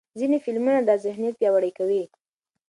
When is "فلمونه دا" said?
0.43-0.95